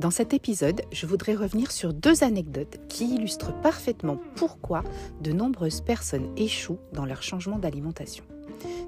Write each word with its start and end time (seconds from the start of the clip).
Dans 0.00 0.10
cet 0.10 0.32
épisode, 0.32 0.80
je 0.92 1.04
voudrais 1.04 1.34
revenir 1.34 1.70
sur 1.70 1.92
deux 1.92 2.24
anecdotes 2.24 2.78
qui 2.88 3.16
illustrent 3.16 3.52
parfaitement 3.60 4.18
pourquoi 4.34 4.82
de 5.20 5.30
nombreuses 5.30 5.82
personnes 5.82 6.32
échouent 6.38 6.78
dans 6.94 7.04
leur 7.04 7.22
changement 7.22 7.58
d'alimentation. 7.58 8.24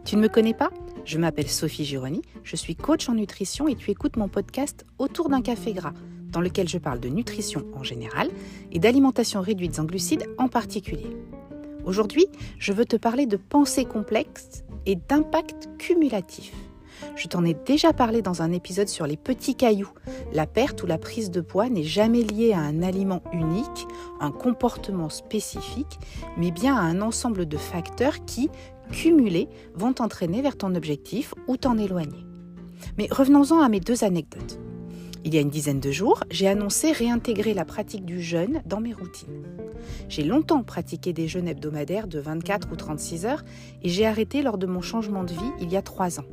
Tu 0.07 0.17
ne 0.17 0.23
me 0.23 0.29
connais 0.29 0.55
pas? 0.55 0.71
Je 1.05 1.19
m'appelle 1.19 1.51
Sophie 1.51 1.85
Gironi, 1.85 2.23
je 2.45 2.57
suis 2.57 2.75
coach 2.75 3.11
en 3.11 3.15
nutrition 3.15 3.69
et 3.69 3.75
tu 3.75 3.91
écoutes 3.91 4.17
mon 4.17 4.29
podcast 4.29 4.87
Autour 4.99 5.29
d'un 5.29 5.43
café 5.43 5.75
gras, 5.75 5.93
dans 6.31 6.41
lequel 6.41 6.67
je 6.67 6.79
parle 6.79 6.99
de 6.99 7.11
nutrition 7.11 7.67
en 7.75 7.83
général 7.83 8.31
et 8.71 8.79
d'alimentation 8.79 9.43
réduite 9.43 9.81
en 9.81 9.85
glucides 9.85 10.27
en 10.39 10.49
particulier. 10.49 11.15
Aujourd'hui, 11.85 12.25
je 12.59 12.73
veux 12.73 12.87
te 12.87 12.97
parler 12.97 13.27
de 13.27 13.37
pensée 13.37 13.85
complexe 13.85 14.65
et 14.87 14.97
d'impact 14.97 15.69
cumulatif. 15.77 16.55
Je 17.17 17.29
t'en 17.29 17.45
ai 17.45 17.55
déjà 17.55 17.93
parlé 17.93 18.23
dans 18.23 18.43
un 18.43 18.53
épisode 18.53 18.89
sur 18.89 19.07
les 19.07 19.17
petits 19.17 19.55
cailloux. 19.55 19.93
La 20.33 20.47
perte 20.47 20.83
ou 20.83 20.87
la 20.87 20.99
prise 20.99 21.31
de 21.31 21.41
poids 21.41 21.69
n'est 21.69 21.83
jamais 21.83 22.23
liée 22.23 22.53
à 22.53 22.61
un 22.61 22.83
aliment 22.83 23.23
unique, 23.33 23.87
un 24.21 24.31
comportement 24.31 25.09
spécifique, 25.09 25.99
mais 26.37 26.51
bien 26.51 26.77
à 26.77 26.81
un 26.81 27.01
ensemble 27.01 27.47
de 27.47 27.57
facteurs 27.57 28.25
qui, 28.25 28.51
cumulés, 28.91 29.49
vont 29.75 29.93
t'entraîner 29.93 30.43
vers 30.43 30.57
ton 30.57 30.75
objectif 30.75 31.35
ou 31.47 31.57
t'en 31.57 31.79
éloigner. 31.79 32.27
Mais 32.99 33.09
revenons-en 33.11 33.61
à 33.61 33.69
mes 33.69 33.81
deux 33.81 34.05
anecdotes. 34.05 34.59
Il 35.25 35.35
y 35.35 35.39
a 35.39 35.41
une 35.41 35.51
dizaine 35.51 35.79
de 35.79 35.93
jours, 35.93 36.25
j'ai 36.31 36.49
annoncé 36.49 36.91
réintégrer 36.91 37.55
la 37.55 37.65
pratique 37.65 38.05
du 38.05 38.21
jeûne 38.21 38.61
dans 38.67 38.81
mes 38.81 38.93
routines. 38.93 39.45
J'ai 40.09 40.25
longtemps 40.25 40.65
pratiqué 40.65 41.13
des 41.13 41.29
jeûnes 41.29 41.47
hebdomadaires 41.47 42.09
de 42.09 42.19
24 42.19 42.73
ou 42.73 42.77
36 42.77 43.27
heures 43.27 43.45
et 43.83 43.89
j'ai 43.89 44.05
arrêté 44.05 44.43
lors 44.43 44.59
de 44.59 44.67
mon 44.67 44.81
changement 44.81 45.23
de 45.23 45.33
vie 45.33 45.53
il 45.61 45.71
y 45.71 45.77
a 45.77 45.83
trois 45.83 46.19
ans 46.19 46.25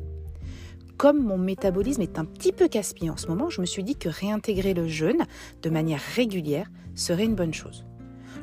comme 1.00 1.24
mon 1.24 1.38
métabolisme 1.38 2.02
est 2.02 2.20
un 2.20 2.26
petit 2.26 2.52
peu 2.52 2.68
casse-pied 2.68 3.10
en 3.10 3.16
ce 3.16 3.28
moment, 3.28 3.50
je 3.50 3.62
me 3.62 3.66
suis 3.66 3.86
dit 3.86 3.96
que 3.96 4.10
réintégrer 4.10 4.74
le 4.74 4.86
jeûne 4.86 5.26
de 5.62 5.70
manière 5.70 6.02
régulière 6.16 6.70
serait 6.94 7.24
une 7.24 7.36
bonne 7.36 7.54
chose. 7.54 7.86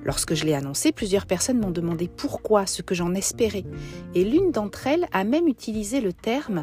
Lorsque 0.04 0.32
je 0.32 0.46
l'ai 0.46 0.54
annoncé, 0.54 0.90
plusieurs 0.90 1.26
personnes 1.26 1.60
m'ont 1.60 1.70
demandé 1.70 2.08
pourquoi, 2.08 2.64
ce 2.64 2.80
que 2.80 2.94
j'en 2.94 3.12
espérais, 3.12 3.64
et 4.14 4.24
l'une 4.24 4.52
d'entre 4.52 4.86
elles 4.86 5.06
a 5.12 5.24
même 5.24 5.48
utilisé 5.48 6.00
le 6.00 6.14
terme 6.14 6.62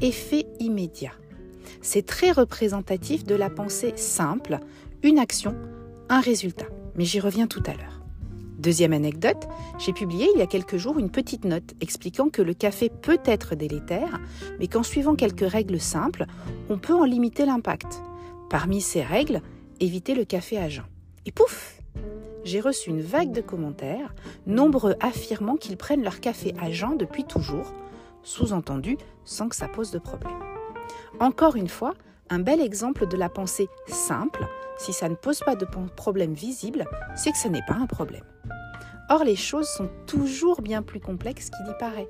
effet 0.00 0.46
immédiat. 0.60 1.12
C'est 1.80 2.06
très 2.06 2.30
représentatif 2.30 3.24
de 3.24 3.34
la 3.34 3.50
pensée 3.50 3.94
simple, 3.96 4.60
une 5.02 5.18
action, 5.18 5.56
un 6.08 6.20
résultat. 6.20 6.66
Mais 6.94 7.04
j'y 7.04 7.18
reviens 7.18 7.48
tout 7.48 7.64
à 7.66 7.74
l'heure. 7.74 8.01
Deuxième 8.62 8.92
anecdote, 8.92 9.48
j'ai 9.80 9.92
publié 9.92 10.28
il 10.32 10.38
y 10.38 10.42
a 10.42 10.46
quelques 10.46 10.76
jours 10.76 11.00
une 11.00 11.10
petite 11.10 11.44
note 11.44 11.74
expliquant 11.80 12.28
que 12.28 12.42
le 12.42 12.54
café 12.54 12.90
peut 12.90 13.18
être 13.24 13.56
délétère, 13.56 14.20
mais 14.60 14.68
qu'en 14.68 14.84
suivant 14.84 15.16
quelques 15.16 15.50
règles 15.50 15.80
simples, 15.80 16.26
on 16.70 16.78
peut 16.78 16.94
en 16.94 17.02
limiter 17.02 17.44
l'impact. 17.44 18.00
Parmi 18.50 18.80
ces 18.80 19.02
règles, 19.02 19.42
éviter 19.80 20.14
le 20.14 20.24
café 20.24 20.58
à 20.58 20.68
jeun. 20.68 20.84
Et 21.26 21.32
pouf 21.32 21.80
J'ai 22.44 22.60
reçu 22.60 22.90
une 22.90 23.00
vague 23.00 23.32
de 23.32 23.40
commentaires, 23.40 24.14
nombreux 24.46 24.94
affirmant 25.00 25.56
qu'ils 25.56 25.76
prennent 25.76 26.04
leur 26.04 26.20
café 26.20 26.54
à 26.60 26.70
jeun 26.70 26.96
depuis 26.96 27.24
toujours, 27.24 27.74
sous-entendu 28.22 28.96
sans 29.24 29.48
que 29.48 29.56
ça 29.56 29.66
pose 29.66 29.90
de 29.90 29.98
problème. 29.98 30.38
Encore 31.18 31.56
une 31.56 31.68
fois, 31.68 31.94
un 32.30 32.38
bel 32.38 32.60
exemple 32.60 33.06
de 33.06 33.16
la 33.16 33.28
pensée 33.28 33.68
simple, 33.86 34.46
si 34.78 34.92
ça 34.92 35.08
ne 35.08 35.14
pose 35.14 35.40
pas 35.40 35.54
de 35.54 35.66
problème 35.96 36.34
visible, 36.34 36.84
c'est 37.14 37.32
que 37.32 37.38
ce 37.38 37.48
n'est 37.48 37.64
pas 37.66 37.74
un 37.74 37.86
problème. 37.86 38.24
Or, 39.10 39.24
les 39.24 39.36
choses 39.36 39.68
sont 39.68 39.90
toujours 40.06 40.62
bien 40.62 40.82
plus 40.82 41.00
complexes 41.00 41.50
qu'il 41.50 41.66
y 41.66 41.78
paraît. 41.78 42.08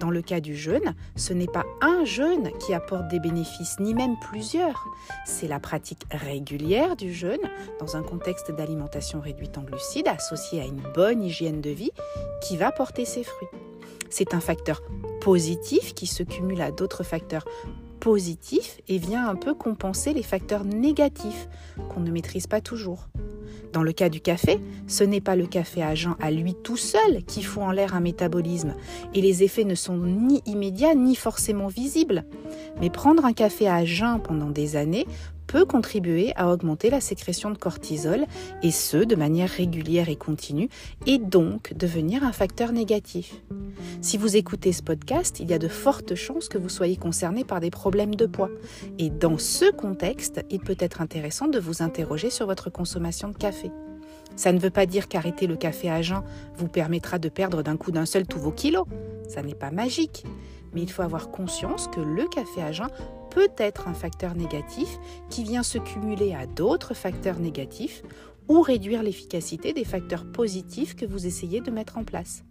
Dans 0.00 0.10
le 0.10 0.22
cas 0.22 0.40
du 0.40 0.56
jeûne, 0.56 0.94
ce 1.16 1.32
n'est 1.32 1.46
pas 1.46 1.64
un 1.80 2.04
jeûne 2.04 2.50
qui 2.58 2.74
apporte 2.74 3.08
des 3.08 3.20
bénéfices, 3.20 3.78
ni 3.78 3.94
même 3.94 4.16
plusieurs. 4.30 4.84
C'est 5.24 5.48
la 5.48 5.60
pratique 5.60 6.04
régulière 6.10 6.96
du 6.96 7.12
jeûne, 7.12 7.40
dans 7.78 7.96
un 7.96 8.02
contexte 8.02 8.50
d'alimentation 8.50 9.20
réduite 9.20 9.56
en 9.58 9.62
glucides, 9.62 10.08
associée 10.08 10.60
à 10.60 10.64
une 10.64 10.82
bonne 10.94 11.22
hygiène 11.22 11.60
de 11.60 11.70
vie, 11.70 11.92
qui 12.42 12.56
va 12.56 12.72
porter 12.72 13.04
ses 13.04 13.22
fruits. 13.22 13.48
C'est 14.10 14.34
un 14.34 14.40
facteur 14.40 14.82
positif 15.20 15.94
qui 15.94 16.06
se 16.06 16.22
cumule 16.22 16.62
à 16.62 16.70
d'autres 16.70 17.02
facteurs 17.02 17.44
positifs 18.04 18.82
et 18.86 18.98
vient 18.98 19.26
un 19.26 19.34
peu 19.34 19.54
compenser 19.54 20.12
les 20.12 20.22
facteurs 20.22 20.64
négatifs 20.64 21.48
qu'on 21.88 22.00
ne 22.00 22.10
maîtrise 22.10 22.46
pas 22.46 22.60
toujours. 22.60 23.08
Dans 23.72 23.82
le 23.82 23.92
cas 23.92 24.10
du 24.10 24.20
café, 24.20 24.60
ce 24.86 25.04
n'est 25.04 25.22
pas 25.22 25.36
le 25.36 25.46
café 25.46 25.82
à 25.82 25.94
jeun 25.94 26.14
à 26.20 26.30
lui 26.30 26.54
tout 26.54 26.76
seul 26.76 27.24
qui 27.26 27.42
fout 27.42 27.62
en 27.62 27.70
l'air 27.70 27.94
un 27.94 28.00
métabolisme, 28.00 28.74
et 29.14 29.22
les 29.22 29.42
effets 29.42 29.64
ne 29.64 29.74
sont 29.74 29.96
ni 29.96 30.42
immédiats 30.44 30.94
ni 30.94 31.16
forcément 31.16 31.68
visibles. 31.68 32.24
Mais 32.78 32.90
prendre 32.90 33.24
un 33.24 33.32
café 33.32 33.68
à 33.68 33.86
jeun 33.86 34.20
pendant 34.20 34.50
des 34.50 34.76
années 34.76 35.06
peut 35.54 35.64
contribuer 35.64 36.32
à 36.34 36.48
augmenter 36.48 36.90
la 36.90 37.00
sécrétion 37.00 37.48
de 37.52 37.56
cortisol, 37.56 38.26
et 38.64 38.72
ce, 38.72 38.96
de 38.96 39.14
manière 39.14 39.48
régulière 39.48 40.08
et 40.08 40.16
continue, 40.16 40.68
et 41.06 41.18
donc 41.18 41.72
devenir 41.74 42.24
un 42.24 42.32
facteur 42.32 42.72
négatif. 42.72 43.40
Si 44.00 44.18
vous 44.18 44.36
écoutez 44.36 44.72
ce 44.72 44.82
podcast, 44.82 45.38
il 45.38 45.48
y 45.48 45.54
a 45.54 45.60
de 45.60 45.68
fortes 45.68 46.16
chances 46.16 46.48
que 46.48 46.58
vous 46.58 46.68
soyez 46.68 46.96
concerné 46.96 47.44
par 47.44 47.60
des 47.60 47.70
problèmes 47.70 48.16
de 48.16 48.26
poids. 48.26 48.50
Et 48.98 49.10
dans 49.10 49.38
ce 49.38 49.70
contexte, 49.70 50.44
il 50.50 50.58
peut 50.58 50.76
être 50.80 51.00
intéressant 51.00 51.46
de 51.46 51.60
vous 51.60 51.84
interroger 51.84 52.30
sur 52.30 52.46
votre 52.46 52.68
consommation 52.68 53.28
de 53.28 53.36
café. 53.36 53.70
Ça 54.34 54.50
ne 54.50 54.58
veut 54.58 54.70
pas 54.70 54.86
dire 54.86 55.06
qu'arrêter 55.06 55.46
le 55.46 55.54
café 55.54 55.88
à 55.88 56.02
jeun 56.02 56.24
vous 56.56 56.66
permettra 56.66 57.20
de 57.20 57.28
perdre 57.28 57.62
d'un 57.62 57.76
coup 57.76 57.92
d'un 57.92 58.06
seul 58.06 58.26
tous 58.26 58.40
vos 58.40 58.50
kilos. 58.50 58.86
Ça 59.28 59.40
n'est 59.40 59.54
pas 59.54 59.70
magique. 59.70 60.24
Mais 60.72 60.82
il 60.82 60.90
faut 60.90 61.02
avoir 61.02 61.30
conscience 61.30 61.86
que 61.86 62.00
le 62.00 62.26
café 62.26 62.60
à 62.60 62.72
jeun 62.72 62.88
peut 63.34 63.50
être 63.58 63.88
un 63.88 63.94
facteur 63.94 64.34
négatif 64.34 64.88
qui 65.28 65.42
vient 65.42 65.64
se 65.64 65.78
cumuler 65.78 66.34
à 66.34 66.46
d'autres 66.46 66.94
facteurs 66.94 67.40
négatifs 67.40 68.02
ou 68.48 68.60
réduire 68.60 69.02
l'efficacité 69.02 69.72
des 69.72 69.84
facteurs 69.84 70.24
positifs 70.30 70.94
que 70.94 71.04
vous 71.04 71.26
essayez 71.26 71.60
de 71.60 71.70
mettre 71.70 71.98
en 71.98 72.04
place. 72.04 72.44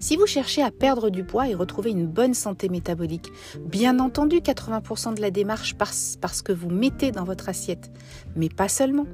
Si 0.00 0.16
vous 0.16 0.26
cherchez 0.26 0.62
à 0.62 0.70
perdre 0.70 1.10
du 1.10 1.24
poids 1.24 1.48
et 1.48 1.54
retrouver 1.54 1.90
une 1.90 2.06
bonne 2.06 2.34
santé 2.34 2.68
métabolique, 2.68 3.32
bien 3.58 3.98
entendu 3.98 4.36
80% 4.36 5.14
de 5.14 5.20
la 5.20 5.32
démarche 5.32 5.74
passe 5.74 6.16
parce 6.20 6.40
que 6.40 6.52
vous 6.52 6.70
mettez 6.70 7.10
dans 7.10 7.24
votre 7.24 7.48
assiette, 7.48 7.90
mais 8.36 8.48
pas 8.48 8.68
seulement. 8.68 9.06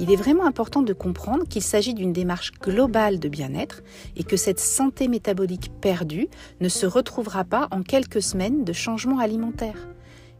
Il 0.00 0.10
est 0.10 0.16
vraiment 0.16 0.44
important 0.44 0.82
de 0.82 0.92
comprendre 0.92 1.46
qu'il 1.46 1.62
s'agit 1.62 1.94
d'une 1.94 2.12
démarche 2.12 2.52
globale 2.60 3.20
de 3.20 3.28
bien-être 3.28 3.82
et 4.16 4.24
que 4.24 4.36
cette 4.36 4.60
santé 4.60 5.06
métabolique 5.06 5.70
perdue 5.80 6.28
ne 6.60 6.68
se 6.68 6.86
retrouvera 6.86 7.44
pas 7.44 7.68
en 7.70 7.82
quelques 7.82 8.22
semaines 8.22 8.64
de 8.64 8.72
changement 8.72 9.20
alimentaire 9.20 9.91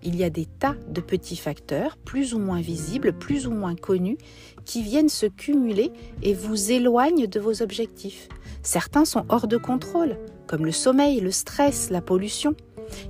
il 0.03 0.17
y 0.17 0.25
a 0.25 0.31
des 0.31 0.47
tas 0.47 0.75
de 0.89 1.01
petits 1.01 1.37
facteurs, 1.37 1.97
plus 1.97 2.35
ou 2.35 2.39
moins 2.39 2.61
visibles, 2.61 3.13
plus 3.13 3.47
ou 3.47 3.53
moins 3.53 3.75
connus, 3.75 4.19
qui 4.65 4.83
viennent 4.83 5.09
se 5.09 5.27
cumuler 5.27 5.93
et 6.23 6.35
vous 6.35 6.73
éloignent 6.73 7.27
de 7.27 7.41
vos 7.41 7.63
objectifs. 7.63 8.29
Certains 8.63 9.05
sont 9.05 9.25
hors 9.29 9.49
de 9.49 9.57
contrôle, 9.57 10.19
comme 10.47 10.67
le 10.67 10.73
sommeil, 10.73 11.21
le 11.21 11.31
stress, 11.31 11.91
la 11.91 12.01
pollution. 12.01 12.55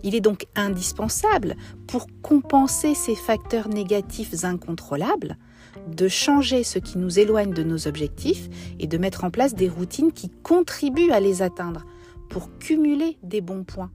Il 0.03 0.15
est 0.15 0.21
donc 0.21 0.47
indispensable, 0.55 1.57
pour 1.87 2.07
compenser 2.23 2.95
ces 2.95 3.15
facteurs 3.15 3.69
négatifs 3.69 4.45
incontrôlables, 4.45 5.37
de 5.89 6.09
changer 6.09 6.63
ce 6.63 6.79
qui 6.79 6.99
nous 6.99 7.19
éloigne 7.19 7.53
de 7.53 7.63
nos 7.63 7.89
objectifs 7.89 8.49
et 8.79 8.87
de 8.87 8.99
mettre 8.99 9.25
en 9.25 9.31
place 9.31 9.55
des 9.55 9.69
routines 9.69 10.13
qui 10.13 10.29
contribuent 10.29 11.11
à 11.11 11.21
les 11.21 11.43
atteindre 11.43 11.85
pour 12.29 12.57
cumuler 12.59 13.19
des 13.23 13.41
bons 13.41 13.65
points. 13.65 13.91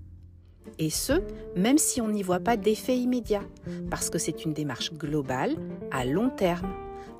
Et 0.79 0.89
ce, 0.89 1.13
même 1.55 1.78
si 1.78 2.01
on 2.01 2.09
n'y 2.09 2.23
voit 2.23 2.39
pas 2.39 2.57
d'effet 2.57 2.97
immédiat, 2.97 3.44
parce 3.89 4.09
que 4.09 4.17
c'est 4.17 4.45
une 4.45 4.53
démarche 4.53 4.94
globale, 4.94 5.55
à 5.91 6.05
long 6.05 6.29
terme, 6.29 6.72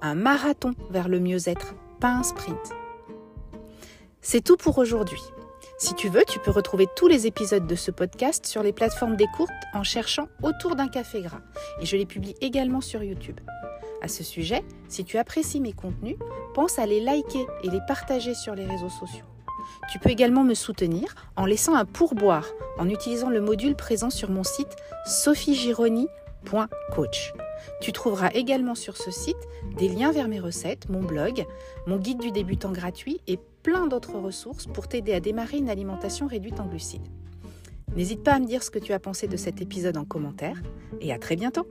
un 0.02 0.16
marathon 0.16 0.74
vers 0.90 1.10
le 1.10 1.20
mieux-être, 1.20 1.76
pas 2.00 2.12
un 2.12 2.24
sprint. 2.24 2.74
C'est 4.22 4.44
tout 4.44 4.58
pour 4.58 4.78
aujourd'hui. 4.78 5.22
Si 5.80 5.94
tu 5.94 6.10
veux, 6.10 6.24
tu 6.28 6.40
peux 6.40 6.52
retrouver 6.52 6.88
tous 6.96 7.08
les 7.08 7.28
épisodes 7.28 7.68
de 7.68 7.76
ce 7.76 7.92
podcast 7.92 8.48
sur 8.48 8.64
les 8.64 8.74
plateformes 8.74 9.16
d'écoute 9.16 9.50
en 9.74 9.84
cherchant 9.84 10.28
autour 10.42 10.76
d'un 10.76 10.88
café 10.88 11.22
gras. 11.22 11.42
Et 11.82 11.86
je 11.86 11.96
les 11.98 12.08
publie 12.08 12.36
également 12.42 12.82
sur 12.82 13.04
YouTube. 13.04 13.40
À 14.02 14.08
ce 14.08 14.24
sujet, 14.24 14.64
si 14.90 15.06
tu 15.06 15.18
apprécies 15.18 15.60
mes 15.60 15.74
contenus, 15.74 16.18
pense 16.54 16.80
à 16.80 16.86
les 16.86 17.00
liker 17.00 17.46
et 17.64 17.70
les 17.70 17.80
partager 17.88 18.34
sur 18.34 18.56
les 18.56 18.66
réseaux 18.66 18.90
sociaux. 18.90 19.26
Tu 19.92 20.00
peux 20.00 20.10
également 20.10 20.44
me 20.44 20.54
soutenir 20.54 21.16
en 21.36 21.46
laissant 21.46 21.76
un 21.76 21.86
pourboire 21.86 22.46
en 22.78 22.90
utilisant 22.90 23.30
le 23.30 23.42
module 23.42 23.76
présent 23.76 24.10
sur 24.10 24.30
mon 24.30 24.44
site 24.44 24.76
sophiegironi.coach. 25.06 27.34
Tu 27.82 27.92
trouveras 27.92 28.30
également 28.34 28.76
sur 28.76 28.98
ce 28.98 29.12
site 29.12 29.38
des 29.78 29.90
liens 29.90 30.12
vers 30.12 30.28
mes 30.28 30.40
recettes, 30.40 30.90
mon 30.90 31.02
blog, 31.02 31.46
mon 31.86 31.98
guide 31.98 32.20
du 32.20 32.32
débutant 32.32 32.72
gratuit 32.72 33.22
et 33.28 33.40
plein 33.64 33.88
d'autres 33.88 34.18
ressources 34.18 34.66
pour 34.66 34.88
t'aider 34.88 35.14
à 35.14 35.20
démarrer 35.20 35.58
une 35.58 35.70
alimentation 35.70 36.28
réduite 36.28 36.60
en 36.60 36.66
glucides. 36.66 37.08
N'hésite 37.96 38.24
pas 38.24 38.34
à 38.34 38.40
me 38.40 38.46
dire 38.46 38.64
ce 38.64 38.72
que 38.72 38.80
tu 38.80 38.94
as 38.94 39.00
pensé 39.00 39.28
de 39.28 39.38
cet 39.38 39.62
épisode 39.62 39.98
en 39.98 40.06
commentaire 40.06 40.62
et 41.02 41.14
à 41.14 41.20
très 41.20 41.36
bientôt 41.36 41.68